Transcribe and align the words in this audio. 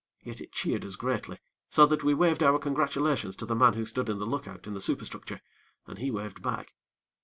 Yet 0.23 0.41
it 0.41 0.51
cheered 0.51 0.83
us 0.83 0.95
greatly, 0.95 1.37
so 1.69 1.85
that 1.85 2.03
we 2.03 2.15
waved 2.15 2.41
our 2.41 2.57
congratulations 2.57 3.35
to 3.35 3.45
the 3.45 3.55
man 3.55 3.73
who 3.75 3.85
stood 3.85 4.09
in 4.09 4.17
the 4.17 4.25
lookout 4.25 4.65
in 4.65 4.73
the 4.73 4.81
superstructure, 4.81 5.41
and 5.85 5.99
he 5.99 6.09
waved 6.09 6.41
back. 6.41 6.73